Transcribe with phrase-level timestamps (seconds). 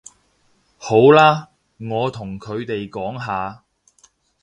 [0.79, 3.63] 好啦，我同佢哋講吓